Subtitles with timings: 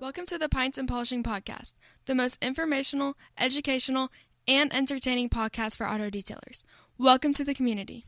[0.00, 1.74] Welcome to the Pints and Polishing Podcast,
[2.06, 4.10] the most informational, educational,
[4.48, 6.62] and entertaining podcast for auto detailers.
[6.96, 8.06] Welcome to the community.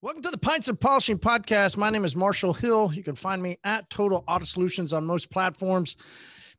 [0.00, 1.76] Welcome to the Pints and Polishing Podcast.
[1.76, 2.90] My name is Marshall Hill.
[2.94, 5.96] You can find me at Total Auto Solutions on most platforms.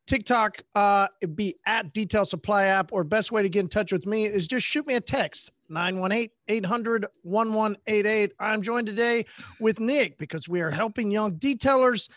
[0.06, 4.06] TikTok, uh, be at Detail Supply App, or best way to get in touch with
[4.06, 8.32] me is just shoot me a text 918 800 1188.
[8.38, 9.24] I'm joined today
[9.60, 12.08] with Nick because we are helping young detailers.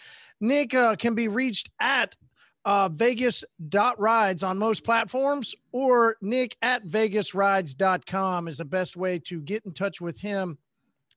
[0.41, 2.15] Nick uh, can be reached at
[2.65, 9.65] uh, vegas.rides on most platforms or nick at vegasrides.com is the best way to get
[9.65, 10.57] in touch with him.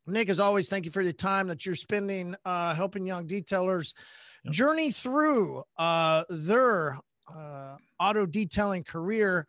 [0.06, 3.94] Nick, as always, thank you for the time that you're spending uh, helping young detailers
[4.44, 4.54] yep.
[4.54, 6.98] journey through uh, their
[7.34, 9.46] uh, auto detailing career.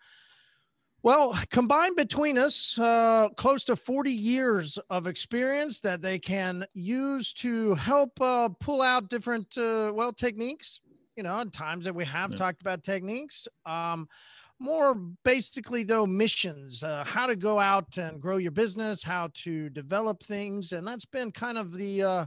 [1.03, 7.33] Well, combined between us, uh, close to 40 years of experience that they can use
[7.33, 10.79] to help uh, pull out different, uh, well, techniques,
[11.15, 12.37] you know, times that we have yeah.
[12.37, 13.47] talked about techniques.
[13.65, 14.07] Um,
[14.59, 14.93] more
[15.25, 20.21] basically, though, missions, uh, how to go out and grow your business, how to develop
[20.21, 20.71] things.
[20.71, 22.25] And that's been kind of the, uh,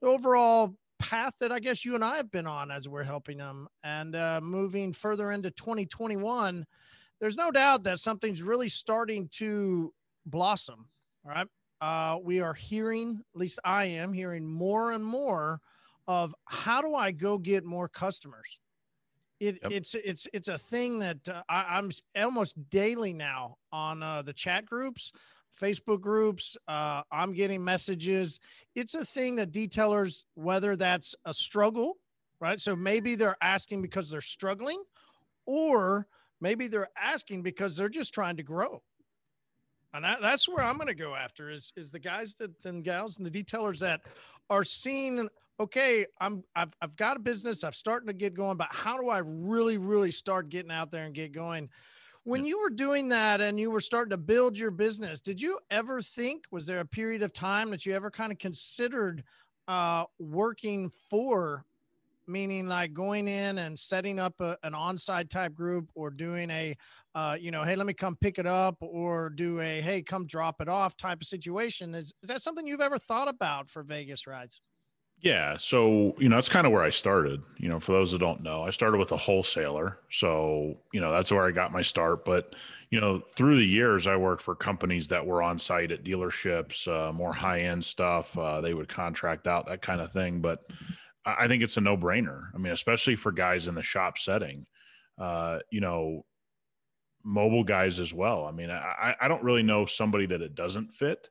[0.00, 3.38] the overall path that I guess you and I have been on as we're helping
[3.38, 3.68] them.
[3.82, 6.64] And uh, moving further into 2021,
[7.20, 9.92] there's no doubt that something's really starting to
[10.26, 10.86] blossom.
[11.24, 11.46] All right.
[11.80, 15.60] Uh, we are hearing, at least I am hearing more and more
[16.06, 18.60] of how do I go get more customers?
[19.40, 19.72] It, yep.
[19.72, 24.32] It's it's it's a thing that uh, I, am almost daily now on uh, the
[24.32, 25.10] chat groups,
[25.60, 26.56] Facebook groups.
[26.68, 28.40] Uh, I'm getting messages.
[28.74, 31.98] It's a thing that detailers, whether that's a struggle,
[32.40, 32.60] right?
[32.60, 34.82] So maybe they're asking because they're struggling,
[35.46, 36.06] or
[36.42, 38.82] Maybe they're asking because they're just trying to grow.
[39.94, 42.82] And that, that's where I'm going to go after is, is the guys that and
[42.82, 44.00] gals and the detailers that
[44.50, 45.28] are seeing,
[45.60, 47.62] okay, I'm, I've, I've got a business.
[47.62, 51.04] I'm starting to get going, but how do I really, really start getting out there
[51.04, 51.68] and get going?
[52.24, 55.58] When you were doing that and you were starting to build your business, did you
[55.70, 59.24] ever think, was there a period of time that you ever kind of considered
[59.66, 61.64] uh, working for
[62.28, 66.76] meaning like going in and setting up a, an on-site type group or doing a
[67.16, 70.24] uh, you know hey let me come pick it up or do a hey come
[70.24, 71.94] drop it off type of situation?
[71.94, 74.60] Is, is that something you've ever thought about for vegas rides
[75.22, 78.18] yeah so you know that's kind of where i started you know for those that
[78.18, 81.82] don't know i started with a wholesaler so you know that's where i got my
[81.82, 82.54] start but
[82.90, 86.88] you know through the years i worked for companies that were on site at dealerships
[86.88, 90.64] uh, more high end stuff uh, they would contract out that kind of thing but
[91.24, 92.48] I think it's a no brainer.
[92.54, 94.66] I mean, especially for guys in the shop setting,
[95.18, 96.24] uh, you know,
[97.24, 98.44] mobile guys as well.
[98.44, 101.28] I mean, I, I don't really know somebody that it doesn't fit.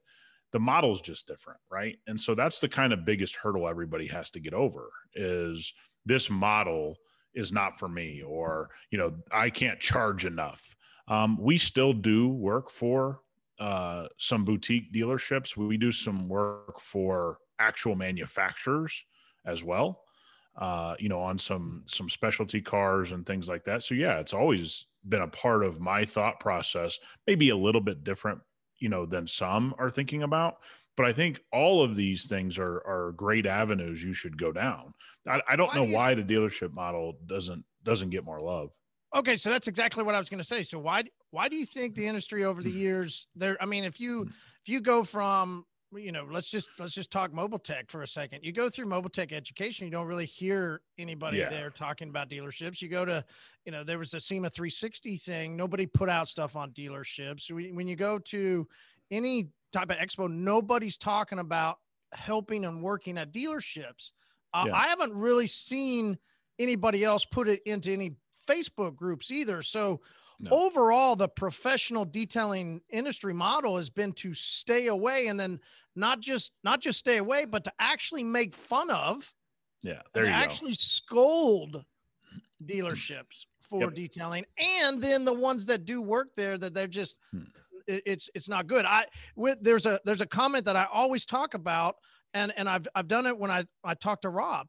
[0.52, 1.98] The model's just different, right?
[2.08, 5.74] And so that's the kind of biggest hurdle everybody has to get over is
[6.06, 6.98] this model
[7.34, 10.76] is not for me, or, you know, I can't charge enough.
[11.08, 13.22] Um, we still do work for
[13.60, 15.56] uh, some boutique dealerships.
[15.56, 19.04] We do some work for actual manufacturers
[19.46, 20.04] as well
[20.58, 23.84] uh, you know, on some some specialty cars and things like that.
[23.84, 27.00] So yeah, it's always been a part of my thought process.
[27.26, 28.42] Maybe a little bit different,
[28.82, 30.58] you know, than some are thinking about.
[30.98, 34.94] But I think all of these things are are great avenues you should go down.
[35.28, 38.72] I, I don't why know do why the dealership model doesn't doesn't get more love.
[39.16, 40.64] Okay, so that's exactly what I was going to say.
[40.64, 42.78] So why why do you think the industry over the hmm.
[42.78, 43.58] years there?
[43.62, 44.30] I mean, if you hmm.
[44.30, 48.08] if you go from you know, let's just let's just talk mobile tech for a
[48.08, 48.44] second.
[48.44, 51.50] You go through mobile tech education, you don't really hear anybody yeah.
[51.50, 52.82] there talking about dealerships.
[52.82, 53.24] You go to,
[53.66, 55.58] you know, there was a SEMA 360 thing.
[55.58, 57.52] Nobody put out stuff on dealerships.
[57.52, 58.68] When you go to
[59.10, 61.80] any type of expo, nobody's talking about
[62.14, 64.12] helping and working at dealerships.
[64.54, 64.76] Uh, yeah.
[64.76, 66.18] I haven't really seen
[66.60, 68.16] anybody else put it into any
[68.48, 69.62] Facebook groups either.
[69.62, 70.02] So
[70.42, 70.52] no.
[70.52, 75.60] overall, the professional detailing industry model has been to stay away and then
[75.96, 79.34] not just not just stay away, but to actually make fun of.
[79.84, 81.84] Yeah, there you actually scold
[82.64, 83.94] dealerships for yep.
[83.96, 87.44] detailing, and then the ones that do work there that they're just hmm.
[87.88, 88.86] it, it's it's not good.
[88.86, 89.06] I
[89.36, 91.96] with there's a there's a comment that I always talk about,
[92.34, 94.68] and and I've I've done it when I I talk to Rob.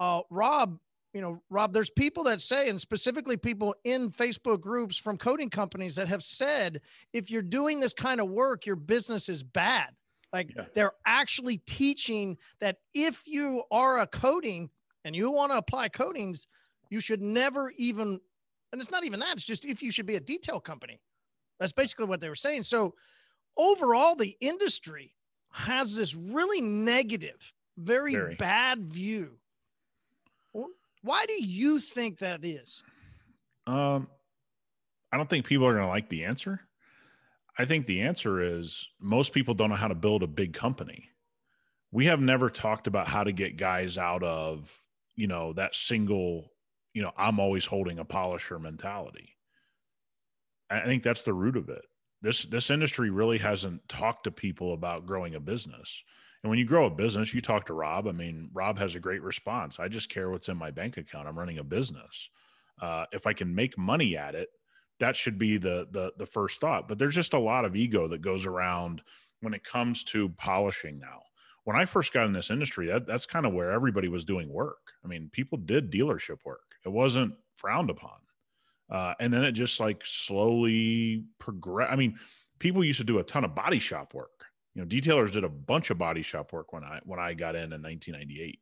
[0.00, 0.78] Uh, Rob
[1.14, 5.48] you know, Rob, there's people that say, and specifically people in Facebook groups from coating
[5.48, 6.80] companies that have said,
[7.12, 9.88] if you're doing this kind of work, your business is bad.
[10.32, 10.66] Like yeah.
[10.74, 14.68] they're actually teaching that if you are a coating
[15.04, 16.46] and you want to apply coatings,
[16.90, 18.20] you should never even,
[18.72, 21.00] and it's not even that, it's just if you should be a detail company.
[21.58, 22.64] That's basically what they were saying.
[22.64, 22.94] So
[23.56, 25.14] overall, the industry
[25.52, 28.34] has this really negative, very, very.
[28.34, 29.38] bad view.
[31.08, 32.82] Why do you think that is?
[33.66, 34.08] Um,
[35.10, 36.60] I don't think people are going to like the answer.
[37.58, 41.08] I think the answer is most people don't know how to build a big company.
[41.92, 44.78] We have never talked about how to get guys out of,
[45.16, 46.52] you know, that single,
[46.92, 49.30] you know, I'm always holding a polisher mentality.
[50.68, 51.86] I think that's the root of it.
[52.20, 56.04] This this industry really hasn't talked to people about growing a business.
[56.42, 58.06] And when you grow a business, you talk to Rob.
[58.06, 59.80] I mean, Rob has a great response.
[59.80, 61.26] I just care what's in my bank account.
[61.26, 62.30] I'm running a business.
[62.80, 64.48] Uh, if I can make money at it,
[65.00, 68.08] that should be the the the first thought but there's just a lot of ego
[68.08, 69.02] that goes around
[69.40, 71.22] when it comes to polishing now
[71.64, 74.52] when i first got in this industry that that's kind of where everybody was doing
[74.52, 78.18] work i mean people did dealership work it wasn't frowned upon
[78.90, 82.16] uh, and then it just like slowly progress i mean
[82.58, 84.44] people used to do a ton of body shop work
[84.78, 87.56] you know detailers did a bunch of body shop work when i when i got
[87.56, 88.60] in in 1998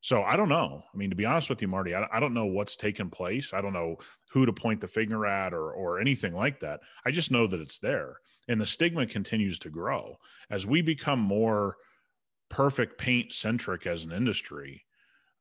[0.00, 0.84] so I don't know.
[0.94, 3.52] I mean, to be honest with you, Marty, I, I don't know what's taken place.
[3.52, 3.96] I don't know
[4.30, 6.80] who to point the finger at or or anything like that.
[7.04, 10.18] I just know that it's there, and the stigma continues to grow
[10.50, 11.78] as we become more
[12.48, 14.84] perfect paint centric as an industry,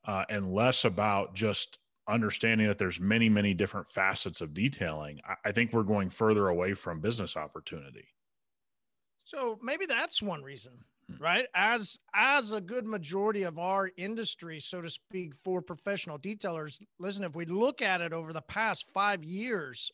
[0.05, 1.77] uh, and less about just
[2.07, 5.19] understanding that there's many many different facets of detailing.
[5.23, 8.07] I, I think we're going further away from business opportunity.
[9.27, 10.71] So maybe that's one reason
[11.09, 11.23] Hmm.
[11.23, 16.83] right as as a good majority of our industry so to speak for professional detailers
[16.99, 19.89] listen if we look at it over the past 5 years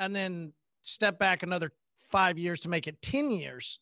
[0.00, 3.80] and then step back another 5 years to make it 10 years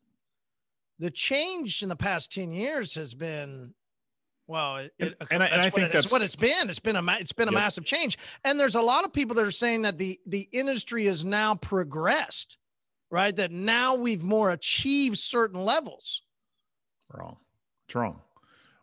[0.99, 3.73] the change in the past 10 years has been
[4.47, 6.69] well, it, and, and, I, and I think it, that's what it's been.
[6.69, 7.61] It's been a it's been a yep.
[7.63, 11.07] massive change, and there's a lot of people that are saying that the the industry
[11.07, 12.59] has now progressed,
[13.15, 13.35] right?
[13.37, 16.23] That now we've more achieved certain levels.
[17.13, 17.37] Wrong.
[17.87, 18.21] It's wrong.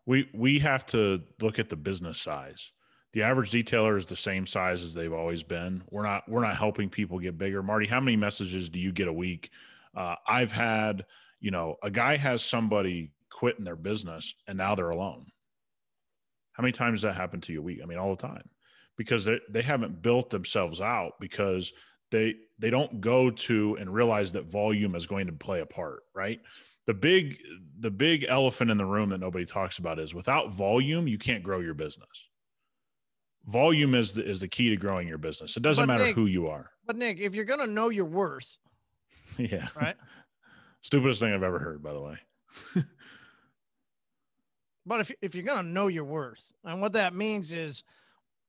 [0.05, 2.71] We we have to look at the business size.
[3.11, 5.83] The average detailer is the same size as they've always been.
[5.91, 7.61] We're not we're not helping people get bigger.
[7.61, 9.49] Marty, how many messages do you get a week?
[9.93, 11.05] Uh, I've had,
[11.41, 15.25] you know, a guy has somebody quit in their business and now they're alone.
[16.53, 17.81] How many times that happen to you a week?
[17.83, 18.47] I mean, all the time,
[18.95, 21.73] because they they haven't built themselves out because
[22.11, 26.03] they they don't go to and realize that volume is going to play a part,
[26.13, 26.39] right?
[26.87, 27.37] the big
[27.79, 31.43] the big elephant in the room that nobody talks about is without volume you can't
[31.43, 32.27] grow your business.
[33.47, 35.57] Volume is the, is the key to growing your business.
[35.57, 36.69] It doesn't but matter nick, who you are.
[36.85, 38.59] but nick if you're going to know your worth
[39.37, 39.67] yeah.
[39.79, 39.95] right?
[40.81, 42.17] Stupidest thing i've ever heard by the way.
[44.83, 47.83] But if, if you're going to know your worth and what that means is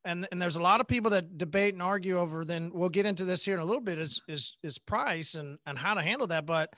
[0.04, 3.06] and and there's a lot of people that debate and argue over then we'll get
[3.06, 6.02] into this here in a little bit is is is price and and how to
[6.02, 6.75] handle that but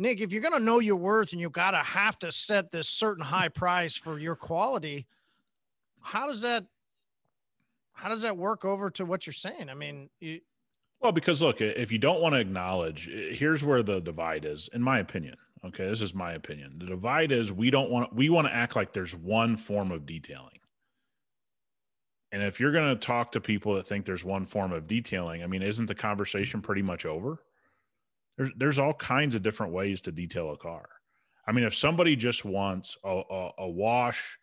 [0.00, 2.70] Nick, if you're going to know your worth and you got to have to set
[2.70, 5.06] this certain high price for your quality,
[6.00, 6.64] how does that
[7.92, 9.68] how does that work over to what you're saying?
[9.68, 10.40] I mean, you,
[11.02, 14.80] well, because look, if you don't want to acknowledge, here's where the divide is, in
[14.80, 15.36] my opinion.
[15.66, 16.76] Okay, this is my opinion.
[16.78, 20.06] The divide is we don't want we want to act like there's one form of
[20.06, 20.59] detailing.
[22.32, 25.42] And if you're going to talk to people that think there's one form of detailing,
[25.42, 27.40] I mean, isn't the conversation pretty much over?
[28.40, 30.88] there's there's all kinds of different ways to detail a car.
[31.46, 34.38] I mean, if somebody just wants a, a, a wash,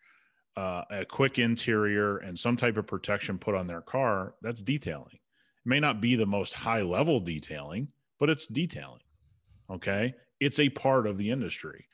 [0.56, 5.14] uh, a quick interior, and some type of protection put on their car, that's detailing.
[5.14, 7.88] It may not be the most high level detailing,
[8.20, 9.02] but it's detailing.
[9.68, 10.14] Okay.
[10.38, 11.88] It's a part of the industry.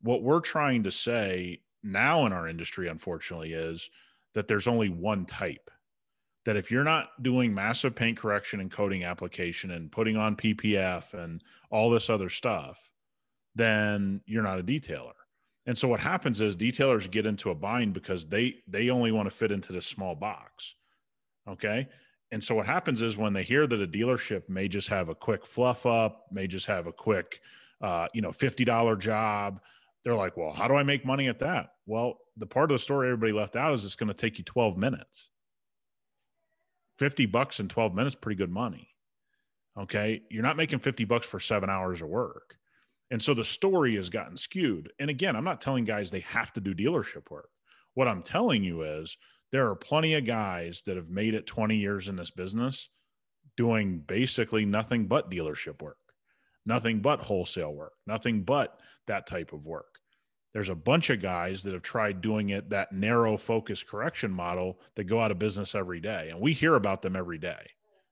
[0.00, 3.90] What we're trying to say now in our industry, unfortunately, is
[4.34, 5.70] that there's only one type
[6.44, 11.14] that if you're not doing massive paint correction and coating application and putting on PPF
[11.14, 12.90] and all this other stuff,
[13.54, 15.12] then you're not a detailer.
[15.66, 19.30] And so what happens is detailers get into a bind because they they only want
[19.30, 20.74] to fit into this small box.
[21.48, 21.88] Okay?
[22.32, 25.14] And so what happens is when they hear that a dealership may just have a
[25.14, 27.40] quick fluff up, may just have a quick
[27.82, 29.60] uh, you know, $50 job,
[30.04, 32.78] they're like, "Well, how do I make money at that?" Well, the part of the
[32.78, 35.28] story everybody left out is it's going to take you 12 minutes
[36.98, 38.88] 50 bucks in 12 minutes, pretty good money.
[39.78, 40.22] Okay.
[40.30, 42.56] You're not making 50 bucks for seven hours of work.
[43.10, 44.92] And so the story has gotten skewed.
[44.98, 47.48] And again, I'm not telling guys they have to do dealership work.
[47.94, 49.16] What I'm telling you is
[49.50, 52.88] there are plenty of guys that have made it 20 years in this business
[53.56, 55.98] doing basically nothing but dealership work,
[56.64, 59.91] nothing but wholesale work, nothing but that type of work
[60.52, 64.78] there's a bunch of guys that have tried doing it that narrow focus correction model
[64.94, 67.70] that go out of business every day and we hear about them every day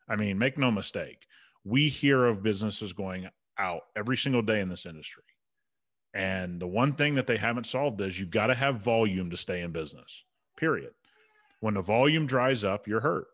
[0.09, 1.27] i mean make no mistake
[1.65, 3.29] we hear of businesses going
[3.59, 5.23] out every single day in this industry.
[6.15, 9.37] And the one thing that they haven't solved is you've got to have volume to
[9.37, 10.25] stay in business.
[10.57, 10.93] Period.
[11.61, 13.29] When the volume dries up, you're hurt.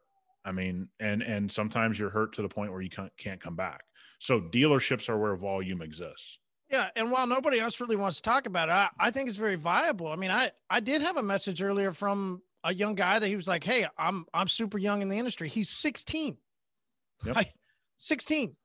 [0.44, 3.56] I mean, and and sometimes you're hurt to the point where you can't, can't come
[3.56, 3.82] back.
[4.18, 6.38] So dealerships are where volume exists.
[6.70, 9.38] Yeah, and while nobody else really wants to talk about it, I, I think it's
[9.38, 10.08] very viable.
[10.08, 13.36] I mean, I I did have a message earlier from a young guy that he
[13.36, 15.48] was like, "Hey, I'm I'm super young in the industry.
[15.48, 16.36] He's 16,
[17.24, 17.36] yep.
[17.36, 17.48] right?
[17.98, 18.56] 16.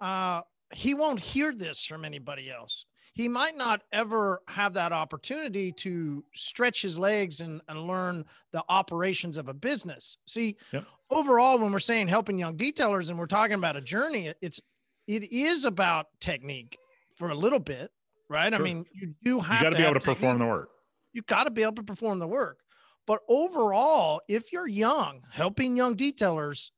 [0.00, 2.86] Uh, he won't hear this from anybody else.
[3.14, 8.62] He might not ever have that opportunity to stretch his legs and, and learn the
[8.68, 10.18] operations of a business.
[10.26, 10.84] See, yep.
[11.10, 14.60] overall, when we're saying helping young detailers and we're talking about a journey, it's
[15.08, 16.78] it is about technique
[17.18, 17.90] for a little bit,
[18.28, 18.52] right?
[18.52, 18.60] Sure.
[18.60, 20.16] I mean, you do have you got to be able to technique.
[20.16, 20.70] perform the work.
[21.12, 22.58] You got to be able to perform the work.
[23.06, 26.70] But overall, if you're young, helping young detailers,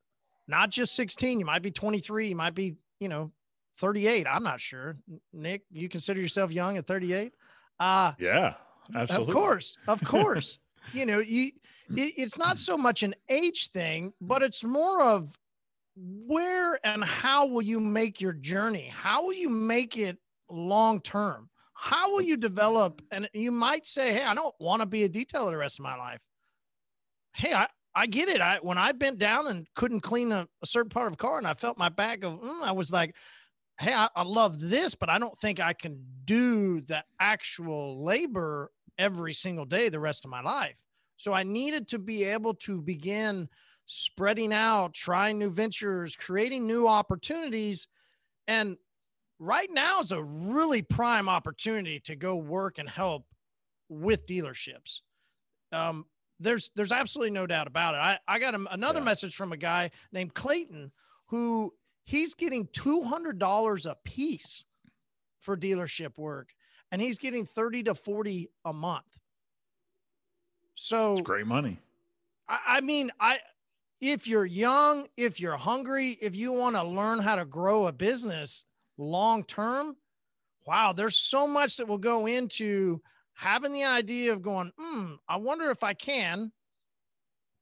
[0.47, 3.33] not just 16, you might be 23, you might be, you know,
[3.79, 4.27] 38.
[4.27, 4.97] I'm not sure.
[5.33, 7.33] Nick, you consider yourself young at 38?
[7.79, 8.55] Uh yeah,
[8.95, 9.33] absolutely.
[9.33, 9.79] Of course.
[9.89, 10.59] Of course.
[10.93, 11.51] you know, you
[11.97, 15.37] it, it's not so much an age thing, but it's more of
[15.97, 18.89] where and how will you make your journey?
[18.93, 20.19] How will you make it
[20.51, 21.49] long term?
[21.75, 23.03] How will you develop?
[23.11, 25.83] And you might say, Hey, I don't want to be a detailer the rest of
[25.83, 26.21] my life.
[27.35, 28.41] Hey, I, I get it.
[28.41, 31.39] I when I bent down and couldn't clean a, a certain part of a car
[31.39, 33.15] and I felt my back of mm, I was like,
[33.79, 38.71] Hey, I, I love this, but I don't think I can do the actual labor
[38.99, 40.77] every single day the rest of my life.
[41.17, 43.49] So I needed to be able to begin
[43.87, 47.89] spreading out, trying new ventures, creating new opportunities.
[48.47, 48.77] And
[49.41, 53.25] right now is a really prime opportunity to go work and help
[53.89, 55.01] with dealerships.
[55.73, 56.05] Um,
[56.39, 57.99] there's there's absolutely no doubt about it.
[57.99, 59.07] I, I got a, another yeah.
[59.07, 60.93] message from a guy named Clayton
[61.27, 61.73] who
[62.05, 64.65] he's getting two hundred dollars a piece
[65.41, 66.55] for dealership work,
[66.93, 69.19] and he's getting thirty to forty a month.
[70.75, 71.79] So it's great money.
[72.49, 73.39] I, I mean, I
[74.01, 77.93] if you're young, if you're hungry, if you want to learn how to grow a
[77.93, 78.65] business,
[79.01, 79.97] long term,
[80.67, 83.01] wow, there's so much that will go into
[83.33, 86.53] having the idea of going, hmm, I wonder if I can.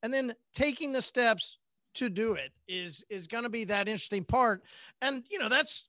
[0.02, 1.58] And then taking the steps
[1.94, 4.62] to do it is is going to be that interesting part.
[5.00, 5.84] And you know, that's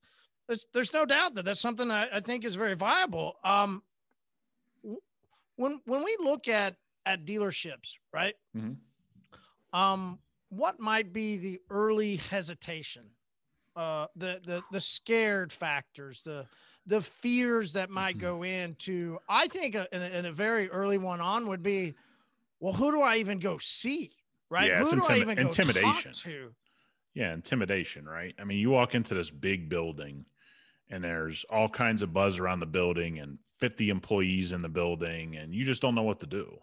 [0.48, 3.36] there's, there's no doubt that that's something I, I think is very viable.
[3.44, 3.84] Um,
[5.56, 6.76] when when we look at
[7.06, 8.36] at dealerships, right?
[8.58, 9.80] Mm-hmm.
[9.80, 13.04] Um, what might be the early hesitation
[13.76, 16.46] uh, the the the scared factors, the
[16.86, 18.28] the fears that might mm-hmm.
[18.28, 19.20] go into.
[19.30, 21.94] I think a, in, a, in, a, very early one on would be,
[22.60, 24.12] well, who do I even go see?
[24.50, 24.70] Right?
[24.70, 26.12] Yeah, who do intim- I even intimidation.
[26.14, 26.52] to?
[27.14, 28.06] Yeah, intimidation.
[28.06, 28.34] Right?
[28.40, 30.26] I mean, you walk into this big building,
[30.90, 35.36] and there's all kinds of buzz around the building, and 50 employees in the building,
[35.36, 36.58] and you just don't know what to do.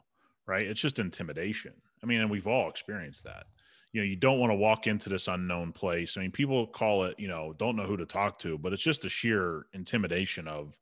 [0.47, 0.67] Right?
[0.67, 1.73] It's just intimidation.
[2.03, 3.47] I mean, and we've all experienced that
[3.97, 6.19] you know you don't want to walk into this unknown place.
[6.19, 8.83] I mean people call it you know don't know who to talk to but it's
[8.83, 10.79] just the sheer intimidation of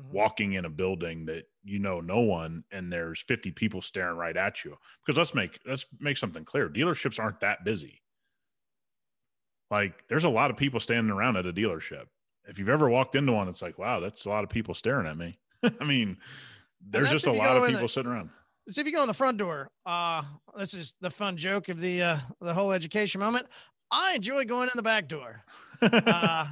[0.00, 0.16] mm-hmm.
[0.16, 4.34] walking in a building that you know no one and there's 50 people staring right
[4.34, 4.78] at you.
[5.04, 6.70] Because let's make let's make something clear.
[6.70, 8.00] Dealerships aren't that busy.
[9.70, 12.06] Like there's a lot of people standing around at a dealership.
[12.46, 15.06] If you've ever walked into one it's like wow that's a lot of people staring
[15.06, 15.38] at me.
[15.82, 16.16] I mean
[16.80, 18.30] there's just a lot of people sitting around
[18.70, 19.70] See if you go in the front door.
[19.84, 20.22] Uh,
[20.56, 23.46] this is the fun joke of the uh, the whole education moment.
[23.90, 25.42] I enjoy going in the back door.
[25.82, 26.46] Uh,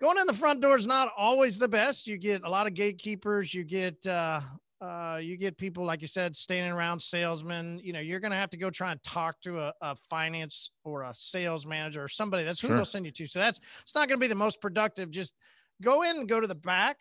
[0.00, 2.06] going in the front door is not always the best.
[2.06, 3.52] You get a lot of gatekeepers.
[3.52, 4.42] You get uh,
[4.80, 7.80] uh, you get people like you said standing around salesmen.
[7.82, 10.70] You know, you're going to have to go try and talk to a, a finance
[10.84, 12.44] or a sales manager or somebody.
[12.44, 12.76] That's who sure.
[12.76, 13.26] they'll send you to.
[13.26, 15.10] So that's it's not going to be the most productive.
[15.10, 15.34] Just
[15.82, 17.00] go in and go to the back,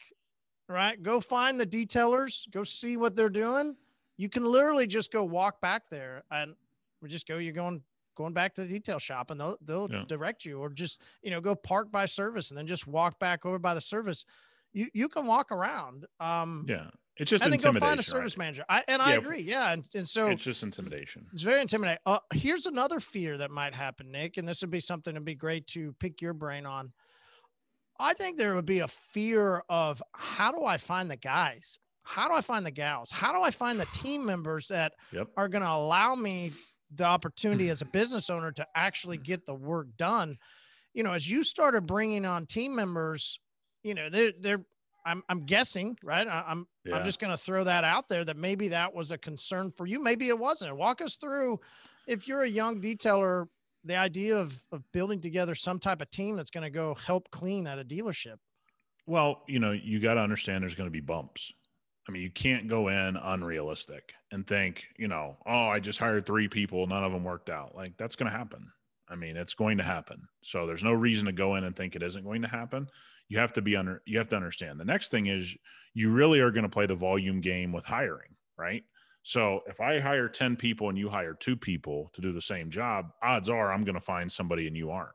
[0.68, 1.01] right?
[1.03, 2.50] Go find the detailers.
[2.51, 3.75] Go see what they're doing
[4.19, 6.53] you can literally just go walk back there and
[7.01, 7.81] we just go, you're going,
[8.17, 10.03] going back to the detail shop and they'll, they'll yeah.
[10.09, 13.45] direct you or just, you know, go park by service and then just walk back
[13.45, 14.25] over by the service.
[14.73, 16.05] You, you can walk around.
[16.19, 16.88] Um, yeah.
[17.15, 18.43] It's just and then go find a service right?
[18.43, 18.65] manager.
[18.67, 19.41] I, and yeah, I agree.
[19.41, 19.71] Yeah.
[19.71, 21.25] And, and so it's just intimidation.
[21.31, 21.99] It's very intimidating.
[22.05, 25.35] Uh, here's another fear that might happen, Nick, and this would be something to be
[25.35, 26.91] great to pick your brain on.
[27.97, 31.79] I think there would be a fear of how do I find the guys?
[32.03, 33.10] How do I find the gals?
[33.12, 35.27] How do I find the team members that yep.
[35.38, 36.53] are going to allow me
[36.96, 37.72] the opportunity mm-hmm.
[37.72, 39.25] as a business owner to actually mm-hmm.
[39.25, 40.38] get the work done?
[40.94, 43.39] You know, as you started bringing on team members,
[43.84, 44.62] you know, they're, they're,
[45.06, 46.27] I'm, I'm guessing, right?
[46.27, 46.96] I, I'm, yeah.
[46.96, 49.86] I'm just going to throw that out there that maybe that was a concern for
[49.86, 50.01] you.
[50.01, 50.75] Maybe it wasn't.
[50.75, 51.60] Walk us through
[52.10, 53.46] if you're a young detailer,
[53.86, 57.29] the idea of of building together some type of team that's going to go help
[57.32, 58.38] clean at a dealership?
[59.06, 61.53] Well, you know, you got to understand there's going to be bumps.
[62.10, 66.25] I mean, you can't go in unrealistic and think, you know, oh, I just hired
[66.25, 67.75] three people, none of them worked out.
[67.75, 68.66] Like that's going to happen.
[69.08, 70.28] I mean, it's going to happen.
[70.42, 72.88] So there's no reason to go in and think it isn't going to happen.
[73.28, 74.80] You have to be under you have to understand.
[74.80, 75.56] The next thing is
[75.94, 78.84] you really are going to play the volume game with hiring, right?
[79.22, 82.72] So if I hire 10 people and you hire two people to do the same
[82.72, 85.13] job, odds are I'm going to find somebody and you aren't.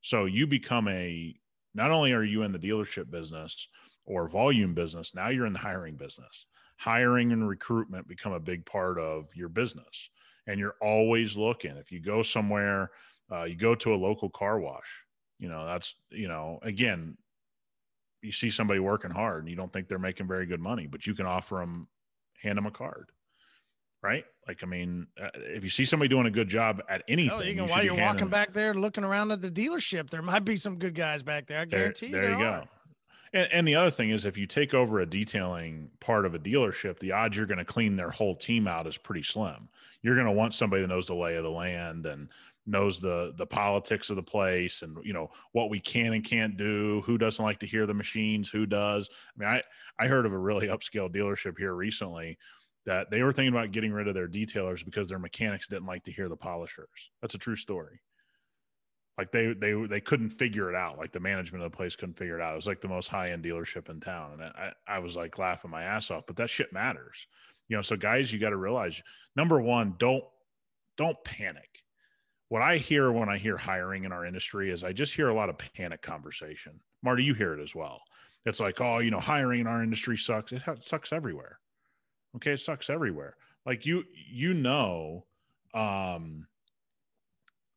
[0.00, 1.36] So you become a
[1.72, 3.68] not only are you in the dealership business
[4.06, 6.46] or volume business, now you're in the hiring business.
[6.78, 10.10] Hiring and recruitment become a big part of your business.
[10.46, 11.76] And you're always looking.
[11.76, 12.90] If you go somewhere,
[13.32, 15.04] uh, you go to a local car wash,
[15.38, 17.16] you know, that's, you know, again,
[18.22, 21.06] you see somebody working hard and you don't think they're making very good money, but
[21.06, 21.88] you can offer them,
[22.42, 23.10] hand them a card
[24.06, 24.24] right?
[24.46, 27.42] Like, I mean, uh, if you see somebody doing a good job at anything, oh,
[27.42, 30.44] you can, you while you're walking back there looking around at the dealership, there might
[30.44, 31.60] be some good guys back there.
[31.60, 32.64] I guarantee there, there you go.
[33.32, 36.38] And, and, the other thing is, if you take over a detailing part of a
[36.38, 39.68] dealership, the odds you're going to clean their whole team out is pretty slim.
[40.02, 42.28] You're going to want somebody that knows the lay of the land and
[42.68, 46.56] knows the the politics of the place and you know what we can and can't
[46.56, 49.62] do who doesn't like to hear the machines who does i mean i
[50.04, 52.36] i heard of a really upscale dealership here recently
[52.86, 56.04] that they were thinking about getting rid of their detailers because their mechanics didn't like
[56.04, 57.10] to hear the polishers.
[57.20, 58.00] That's a true story.
[59.18, 60.98] Like they they they couldn't figure it out.
[60.98, 62.52] Like the management of the place couldn't figure it out.
[62.52, 65.38] It was like the most high end dealership in town, and I I was like
[65.38, 66.24] laughing my ass off.
[66.26, 67.26] But that shit matters,
[67.68, 67.82] you know.
[67.82, 69.02] So guys, you got to realize
[69.34, 70.24] number one, don't
[70.96, 71.68] don't panic.
[72.48, 75.34] What I hear when I hear hiring in our industry is I just hear a
[75.34, 76.78] lot of panic conversation.
[77.02, 78.00] Marty, you hear it as well.
[78.44, 80.52] It's like, oh, you know, hiring in our industry sucks.
[80.52, 81.58] It sucks everywhere
[82.36, 83.36] Okay, it sucks everywhere.
[83.64, 85.24] Like you, you know,
[85.74, 86.46] um,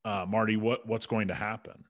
[0.06, 1.84] uh, Marty, what what's going to happen,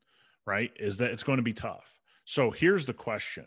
[0.45, 0.71] right?
[0.79, 1.85] Is that it's going to be tough.
[2.25, 3.45] So here's the question: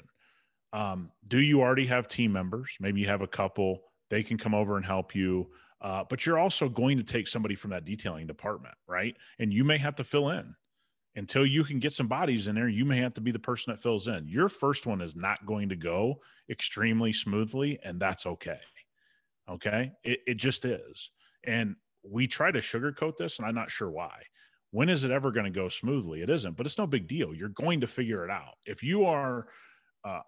[0.73, 2.77] um, Do you already have team members?
[2.81, 3.83] Maybe you have a couple.
[4.11, 5.49] They can come over and help you.
[5.81, 9.17] Uh, but you're also going to take somebody from that detailing department, right?
[9.41, 10.55] And you may have to fill in
[11.17, 12.69] until you can get some bodies in there.
[12.69, 14.29] You may have to be the person that fills in.
[14.29, 18.61] Your first one is not going to go extremely smoothly, and that's okay.
[19.51, 19.93] Okay.
[20.05, 21.11] It, it just is.
[21.45, 24.23] And we try to sugarcoat this, and I'm not sure why.
[24.73, 26.23] When is it ever going to go smoothly?
[26.23, 27.33] It isn't, but it's no big deal.
[27.33, 28.55] You're going to figure it out.
[28.67, 29.47] If you are
[30.05, 30.23] uh,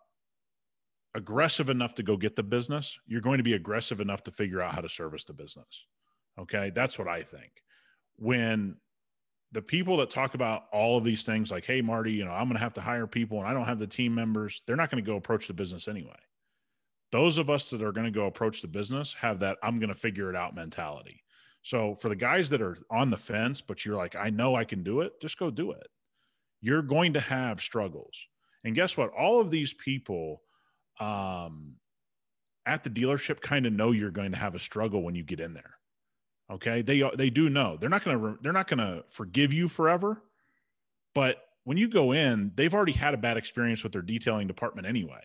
[1.14, 4.61] aggressive enough to go get the business, you're going to be aggressive enough to figure
[4.61, 5.87] out how to service the business.
[6.38, 6.70] Okay.
[6.74, 7.50] That's what I think.
[8.16, 8.76] When
[9.52, 12.44] the people that talk about all of these things, like, hey, Marty, you know, I'm
[12.44, 14.90] going to have to hire people and I don't have the team members, they're not
[14.90, 16.16] going to go approach the business anyway
[17.14, 19.88] those of us that are going to go approach the business have that I'm going
[19.88, 21.23] to figure it out mentality.
[21.64, 24.64] So for the guys that are on the fence, but you're like, I know I
[24.64, 25.88] can do it, just go do it.
[26.61, 28.27] You're going to have struggles.
[28.64, 29.11] And guess what?
[29.18, 30.42] All of these people
[31.00, 31.77] um,
[32.66, 35.40] at the dealership kind of know you're going to have a struggle when you get
[35.40, 35.74] in there.
[36.53, 36.83] Okay.
[36.83, 40.22] They, they do know they're not to, they're not going to forgive you forever.
[41.14, 44.87] But when you go in, they've already had a bad experience with their detailing department
[44.87, 45.22] anyway.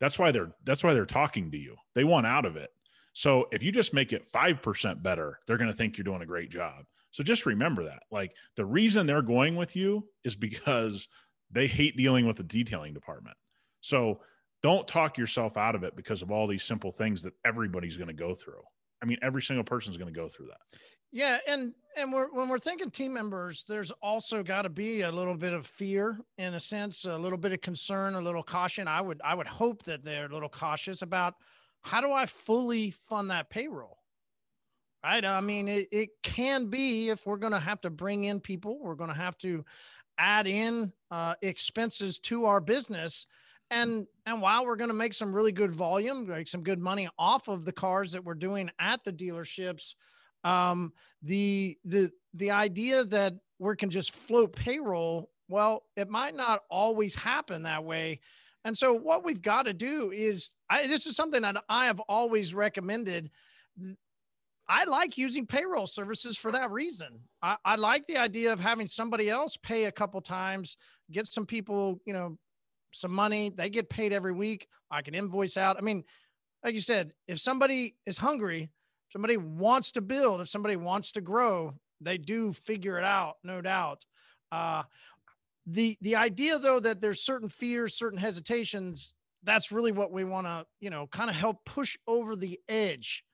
[0.00, 1.76] That's why they're that's why they're talking to you.
[1.94, 2.70] They want out of it.
[3.12, 6.26] So if you just make it 5% better, they're going to think you're doing a
[6.26, 6.84] great job.
[7.10, 8.04] So just remember that.
[8.10, 11.08] Like the reason they're going with you is because
[11.50, 13.36] they hate dealing with the detailing department.
[13.80, 14.20] So
[14.62, 18.08] don't talk yourself out of it because of all these simple things that everybody's going
[18.08, 18.62] to go through.
[19.02, 20.78] I mean, every single person's going to go through that.
[21.14, 25.12] Yeah, and and we're, when we're thinking team members, there's also got to be a
[25.12, 28.88] little bit of fear, in a sense, a little bit of concern, a little caution.
[28.88, 31.34] I would I would hope that they're a little cautious about
[31.82, 33.98] how do I fully fund that payroll.
[35.04, 35.24] Right.
[35.24, 38.78] I mean, it, it can be if we're going to have to bring in people,
[38.80, 39.64] we're going to have to
[40.16, 43.26] add in uh, expenses to our business
[43.70, 47.08] and and while we're going to make some really good volume make some good money
[47.18, 49.94] off of the cars that we're doing at the dealerships
[50.44, 50.92] um,
[51.22, 57.14] the the the idea that we can just float payroll, well, it might not always
[57.14, 58.20] happen that way.
[58.64, 62.00] And so what we've got to do is I, this is something that I have
[62.00, 63.30] always recommended.
[64.68, 67.20] I like using payroll services for that reason.
[67.42, 70.76] I, I, like the idea of having somebody else pay a couple times,
[71.10, 72.38] get some people, you know,
[72.92, 73.50] some money.
[73.50, 74.68] They get paid every week.
[74.90, 75.76] I can invoice out.
[75.76, 76.04] I mean,
[76.62, 78.70] like you said, if somebody is hungry,
[79.10, 83.60] somebody wants to build, if somebody wants to grow, they do figure it out, no
[83.60, 84.04] doubt.
[84.50, 84.82] Uh,
[85.66, 90.46] the the idea though that there's certain fears, certain hesitations, that's really what we want
[90.46, 93.24] to, you know, kind of help push over the edge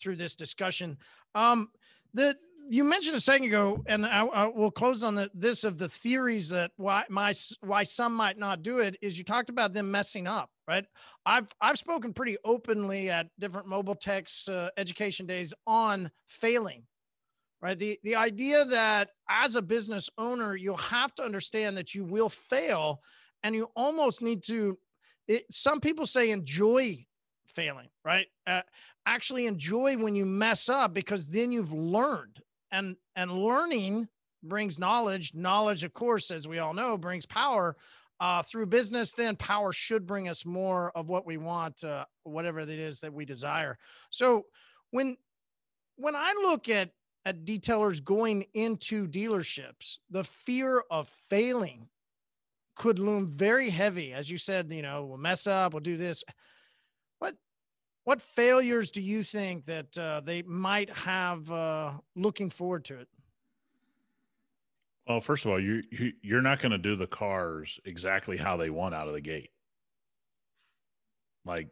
[0.00, 0.96] through this discussion.
[1.34, 1.70] Um,
[2.14, 2.36] the
[2.68, 5.88] you mentioned a second ago, and I, I will close on the, this of the
[5.88, 9.90] theories that why my why some might not do it is you talked about them
[9.90, 10.84] messing up, right?
[11.24, 16.82] I've I've spoken pretty openly at different mobile techs uh, education days on failing,
[17.66, 17.78] right?
[17.78, 22.28] The the idea that as a business owner you have to understand that you will
[22.28, 23.00] fail,
[23.42, 24.78] and you almost need to.
[25.26, 27.04] It, some people say enjoy
[27.48, 28.26] failing, right?
[28.46, 28.62] Uh,
[29.04, 34.06] actually enjoy when you mess up because then you've learned and and learning
[34.44, 37.76] brings knowledge knowledge of course as we all know brings power
[38.18, 42.60] uh, through business then power should bring us more of what we want uh, whatever
[42.60, 43.78] it is that we desire
[44.10, 44.44] so
[44.90, 45.16] when
[45.96, 46.90] when i look at
[47.26, 51.88] at detailers going into dealerships the fear of failing
[52.74, 56.24] could loom very heavy as you said you know we'll mess up we'll do this
[57.18, 57.34] what
[58.06, 63.08] what failures do you think that uh, they might have uh, looking forward to it?
[65.08, 68.56] Well, first of all, you, you you're not going to do the cars exactly how
[68.56, 69.50] they want out of the gate.
[71.44, 71.66] Like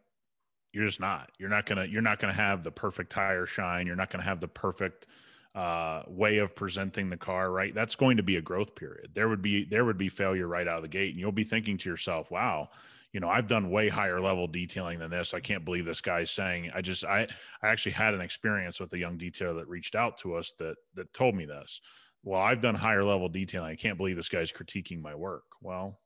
[0.72, 1.30] you're just not.
[1.38, 1.84] You're not gonna.
[1.84, 3.86] You're not gonna have the perfect tire shine.
[3.86, 5.06] You're not gonna have the perfect
[5.54, 7.50] uh, way of presenting the car.
[7.50, 7.74] Right.
[7.74, 9.10] That's going to be a growth period.
[9.14, 11.44] There would be there would be failure right out of the gate, and you'll be
[11.44, 12.70] thinking to yourself, "Wow,
[13.14, 16.30] you know i've done way higher level detailing than this i can't believe this guy's
[16.30, 17.26] saying i just i
[17.62, 20.74] i actually had an experience with a young detailer that reached out to us that
[20.94, 21.80] that told me this
[22.24, 26.00] well i've done higher level detailing i can't believe this guy's critiquing my work well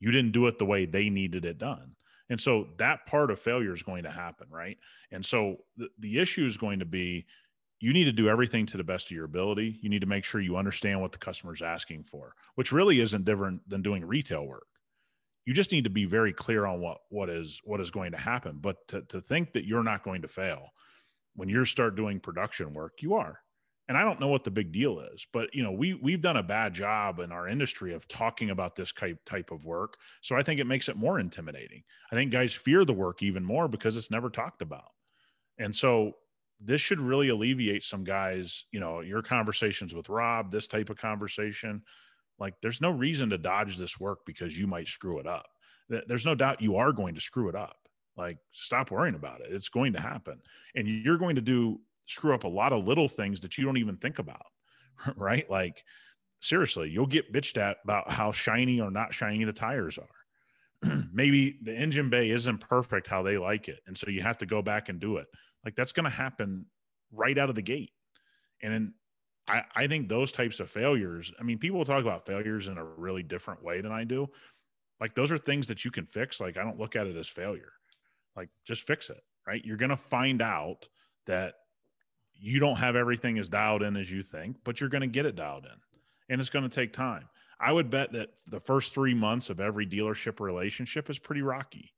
[0.00, 1.94] you didn't do it the way they needed it done
[2.30, 4.76] and so that part of failure is going to happen right
[5.12, 7.24] and so the, the issue is going to be
[7.80, 9.78] you need to do everything to the best of your ability.
[9.82, 13.00] You need to make sure you understand what the customer is asking for which really
[13.00, 14.66] isn't different than doing retail work.
[15.46, 18.18] You just need to be very clear on what what is what is going to
[18.18, 18.58] happen.
[18.60, 20.70] But to, to think that you're not going to fail
[21.34, 23.40] when you start doing production work you are.
[23.88, 26.36] And i don't know what the big deal is but you know we we've done
[26.36, 29.96] a bad job in our industry of talking about this type type of work.
[30.20, 31.84] So i think it makes it more intimidating.
[32.12, 34.90] I think guys fear the work even more because it's never talked about.
[35.58, 36.14] And so
[36.60, 40.96] this should really alleviate some guys you know your conversations with rob this type of
[40.96, 41.82] conversation
[42.38, 45.46] like there's no reason to dodge this work because you might screw it up.
[46.06, 47.76] There's no doubt you are going to screw it up.
[48.16, 49.48] Like stop worrying about it.
[49.50, 50.40] It's going to happen.
[50.74, 53.76] And you're going to do screw up a lot of little things that you don't
[53.76, 54.46] even think about.
[55.16, 55.48] Right?
[55.48, 55.84] Like
[56.40, 61.04] seriously, you'll get bitched at about how shiny or not shiny the tires are.
[61.12, 63.78] Maybe the engine bay isn't perfect how they like it.
[63.86, 65.28] And so you have to go back and do it.
[65.68, 66.64] Like that's going to happen
[67.12, 67.92] right out of the gate.
[68.62, 68.94] And then
[69.46, 72.84] I, I think those types of failures, I mean, people talk about failures in a
[72.84, 74.30] really different way than I do.
[74.98, 76.40] Like those are things that you can fix.
[76.40, 77.72] Like I don't look at it as failure.
[78.34, 79.62] Like just fix it, right?
[79.62, 80.88] You're going to find out
[81.26, 81.56] that
[82.32, 85.26] you don't have everything as dialed in as you think, but you're going to get
[85.26, 85.78] it dialed in
[86.30, 87.28] and it's going to take time.
[87.60, 91.92] I would bet that the first three months of every dealership relationship is pretty rocky.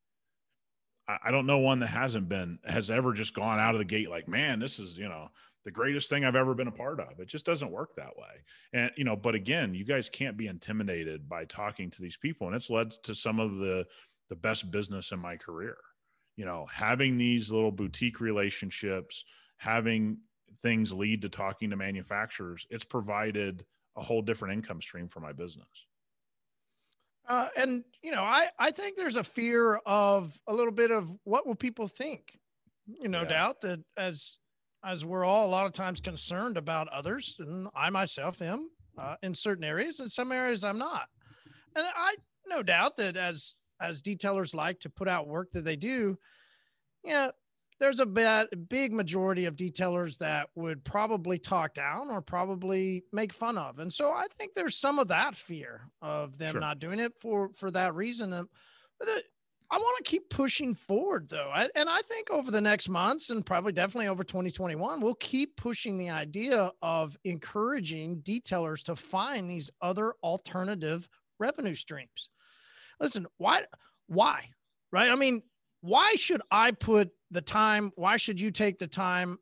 [1.24, 4.10] I don't know one that hasn't been, has ever just gone out of the gate
[4.10, 5.28] like, man, this is, you know,
[5.64, 7.18] the greatest thing I've ever been a part of.
[7.20, 8.42] It just doesn't work that way.
[8.72, 12.46] And, you know, but again, you guys can't be intimidated by talking to these people.
[12.46, 13.86] And it's led to some of the,
[14.28, 15.76] the best business in my career.
[16.36, 19.24] You know, having these little boutique relationships,
[19.58, 20.18] having
[20.62, 23.64] things lead to talking to manufacturers, it's provided
[23.96, 25.68] a whole different income stream for my business.
[27.30, 31.08] Uh, and you know, I I think there's a fear of a little bit of
[31.22, 32.36] what will people think.
[32.86, 33.28] You no yeah.
[33.28, 34.38] doubt that as
[34.84, 39.14] as we're all a lot of times concerned about others, and I myself am uh,
[39.22, 41.06] in certain areas, in some areas I'm not.
[41.76, 42.16] And I
[42.48, 46.18] no doubt that as as detailers like to put out work that they do,
[47.04, 47.30] yeah,
[47.80, 53.32] there's a bad, big majority of detailers that would probably talk down or probably make
[53.32, 56.60] fun of, and so I think there's some of that fear of them sure.
[56.60, 58.46] not doing it for for that reason.
[59.72, 61.50] I want to keep pushing forward though.
[61.54, 65.56] I, and I think over the next months and probably definitely over 2021, we'll keep
[65.56, 72.30] pushing the idea of encouraging detailers to find these other alternative revenue streams.
[72.98, 73.62] Listen, why,
[74.08, 74.50] why,
[74.90, 75.10] right?
[75.10, 75.42] I mean,
[75.82, 77.92] why should I put the time?
[77.96, 79.38] Why should you take the time?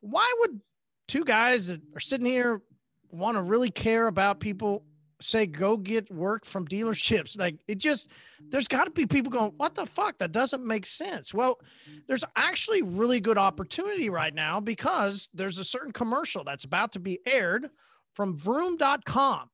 [0.00, 0.60] Why would
[1.08, 2.62] two guys that are sitting here
[3.10, 4.84] want to really care about people
[5.20, 7.36] say go get work from dealerships.
[7.48, 8.10] Like it just
[8.50, 10.18] there's got to be people going, what the fuck?
[10.18, 11.32] That doesn't make sense.
[11.32, 11.58] Well,
[12.06, 17.00] there's actually really good opportunity right now because there's a certain commercial that's about to
[17.00, 17.70] be aired
[18.14, 19.50] from vroom.com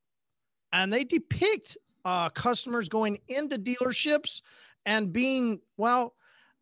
[0.73, 4.41] and they depict uh, customers going into dealerships
[4.87, 6.15] and being well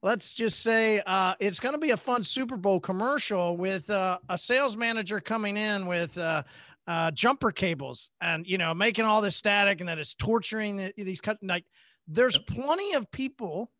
[0.02, 4.18] let's just say uh, it's going to be a fun Super Bowl commercial with uh,
[4.28, 6.42] a sales manager coming in with uh,
[6.86, 10.92] uh, jumper cables and you know making all this static and that it's torturing the,
[10.96, 11.64] these cut like
[12.08, 13.70] there's plenty of people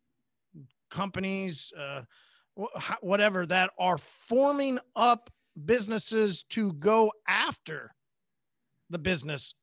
[0.89, 2.01] companies uh,
[3.01, 5.29] whatever that are forming up
[5.65, 7.93] businesses to go after
[8.89, 9.53] the business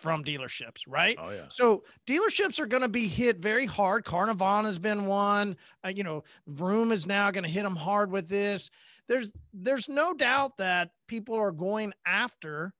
[0.00, 1.16] from dealerships, right?
[1.20, 1.46] Oh yeah.
[1.50, 4.04] So dealerships are going to be hit very hard.
[4.04, 5.56] Carvana has been one.
[5.84, 8.70] Uh, you know, Vroom is now going to hit them hard with this.
[9.08, 12.72] There's there's no doubt that people are going after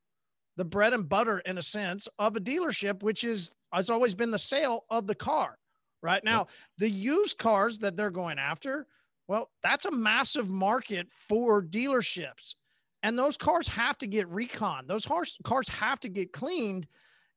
[0.56, 4.30] the bread and butter in a sense of a dealership, which is has always been
[4.30, 5.58] the sale of the car.
[6.02, 6.46] Right now,
[6.78, 8.86] the used cars that they're going after,
[9.28, 12.54] well, that's a massive market for dealerships.
[13.02, 14.86] And those cars have to get recon.
[14.86, 16.86] Those cars have to get cleaned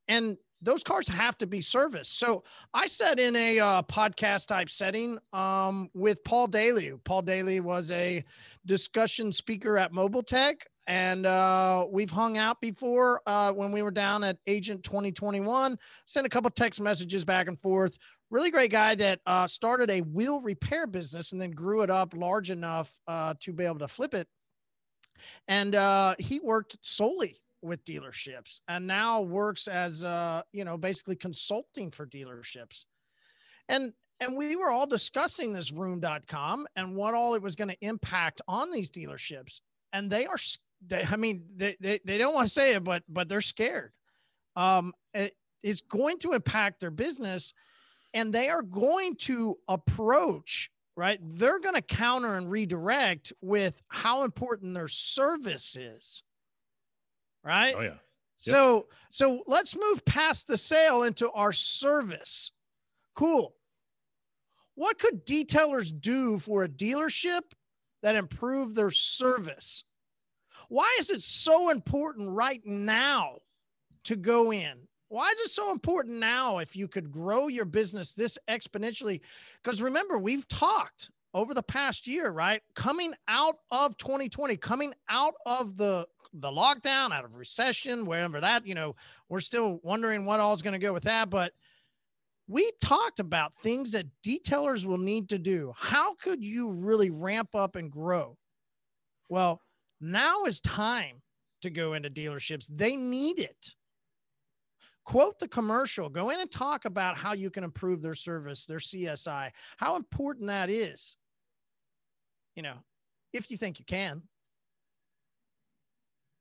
[0.08, 2.18] and those cars have to be serviced.
[2.18, 6.94] So I said in a uh, podcast type setting um, with Paul Daly.
[7.04, 8.24] Paul Daly was a
[8.66, 13.92] discussion speaker at Mobile Tech, and uh, we've hung out before uh, when we were
[13.92, 15.78] down at Agent 2021.
[16.06, 17.98] Sent a couple text messages back and forth.
[18.32, 22.14] Really great guy that uh, started a wheel repair business and then grew it up
[22.16, 24.28] large enough uh, to be able to flip it.
[25.48, 31.16] And uh, he worked solely with dealerships and now works as uh you know basically
[31.16, 32.86] consulting for dealerships.
[33.70, 37.86] And and we were all discussing this vroom.com and what all it was going to
[37.86, 39.62] impact on these dealerships.
[39.92, 40.38] And they are
[40.86, 43.92] they, i mean they, they, they don't want to say it but but they're scared.
[44.56, 47.54] Um it, it's going to impact their business
[48.14, 51.20] and they are going to approach right?
[51.22, 56.24] They're going to counter and redirect with how important their service is
[57.44, 57.76] right?
[57.78, 57.88] Oh yeah.
[57.88, 58.00] Yep.
[58.38, 62.52] So so let's move past the sale into our service.
[63.16, 63.54] Cool.
[64.76, 67.42] What could detailers do for a dealership
[68.02, 69.84] that improve their service?
[70.70, 73.38] Why is it so important right now
[74.06, 74.88] to go in?
[75.10, 79.22] Why is it so important now if you could grow your business this exponentially?
[79.62, 82.64] Because remember, we've talked over the past year, right?
[82.76, 88.66] Coming out of 2020, coming out of the the lockdown, out of recession, wherever that,
[88.66, 88.96] you know,
[89.30, 91.30] we're still wondering what all is going to go with that.
[91.30, 91.54] But
[92.48, 95.74] we talked about things that detailers will need to do.
[95.78, 98.38] How could you really ramp up and grow?
[99.30, 99.62] Well,
[100.02, 101.22] now is time
[101.62, 102.68] to go into dealerships.
[102.70, 103.76] They need it.
[105.06, 108.78] Quote the commercial, go in and talk about how you can improve their service, their
[108.78, 111.18] CSI, how important that is.
[112.56, 112.76] You know,
[113.34, 114.22] if you think you can.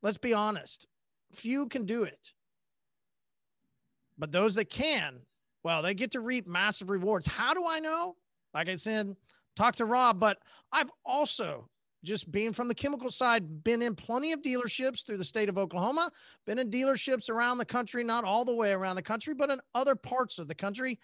[0.03, 0.85] Let's be honest.
[1.33, 2.33] Few can do it.
[4.17, 5.21] But those that can,
[5.63, 7.25] well, they get to reap massive rewards.
[7.25, 8.15] How do I know?
[8.53, 9.15] Like I said,
[9.55, 10.37] talk to Rob, but
[10.71, 11.69] I've also
[12.03, 15.57] just being from the chemical side, been in plenty of dealerships through the state of
[15.57, 16.11] Oklahoma,
[16.45, 19.59] been in dealerships around the country, not all the way around the country, but in
[19.73, 20.99] other parts of the country.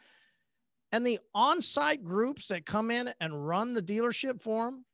[0.91, 4.85] And the on site groups that come in and run the dealership for them,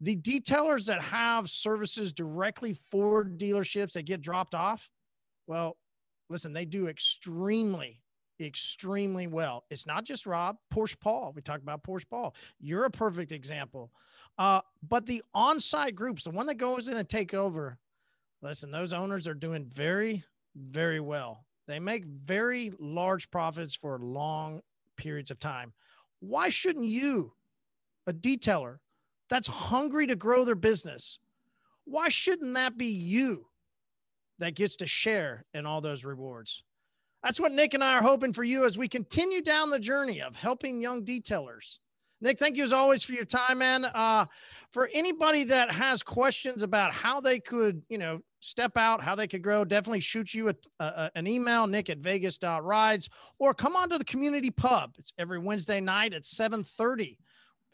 [0.00, 4.90] the detailers that have services directly for dealerships that get dropped off,
[5.46, 5.76] well,
[6.28, 8.00] listen, they do extremely,
[8.40, 9.64] extremely well.
[9.70, 11.32] It's not just Rob, Porsche Paul.
[11.34, 12.34] We talked about Porsche Paul.
[12.58, 13.92] You're a perfect example.
[14.36, 17.78] Uh, but the on-site groups, the one that goes in and take over,
[18.42, 20.24] listen, those owners are doing very,
[20.56, 21.44] very well.
[21.66, 24.60] They make very large profits for long
[24.96, 25.72] periods of time.
[26.20, 27.32] Why shouldn't you,
[28.06, 28.78] a detailer,
[29.34, 31.18] that's hungry to grow their business,
[31.86, 33.46] why shouldn't that be you
[34.38, 36.62] that gets to share in all those rewards?
[37.20, 40.22] That's what Nick and I are hoping for you as we continue down the journey
[40.22, 41.80] of helping young detailers.
[42.20, 43.86] Nick, thank you as always for your time, man.
[43.86, 44.26] Uh,
[44.70, 49.26] for anybody that has questions about how they could, you know, step out, how they
[49.26, 53.08] could grow, definitely shoot you a, a, an email, nick at vegas.rides,
[53.40, 54.92] or come on to the community pub.
[54.96, 57.18] It's every Wednesday night at 730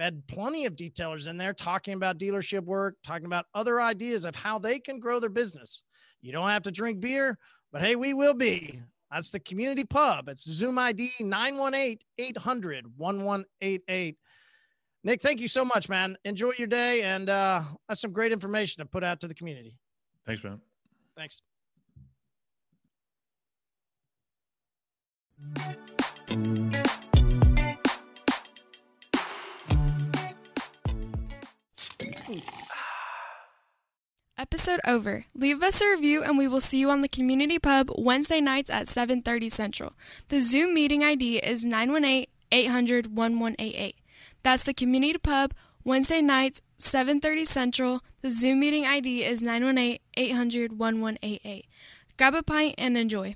[0.00, 4.34] had plenty of detailers in there talking about dealership work, talking about other ideas of
[4.34, 5.82] how they can grow their business.
[6.22, 7.38] You don't have to drink beer,
[7.72, 8.80] but hey, we will be.
[9.10, 10.28] That's the community pub.
[10.28, 14.16] It's Zoom ID 918 800 1188.
[15.02, 16.16] Nick, thank you so much, man.
[16.24, 17.02] Enjoy your day.
[17.02, 19.76] And uh, that's some great information to put out to the community.
[20.26, 20.60] Thanks, man.
[21.16, 21.42] Thanks.
[34.38, 35.24] Episode over.
[35.34, 38.70] Leave us a review and we will see you on the community pub Wednesday nights
[38.70, 39.92] at 7:30 Central.
[40.28, 43.96] The Zoom meeting ID is 918 800 1188.
[44.42, 45.52] That's the Community Pub,
[45.84, 48.00] Wednesday nights, 7:30 Central.
[48.22, 51.64] The Zoom meeting ID is 918-800-1188.
[52.16, 53.34] Grab a pint and enjoy.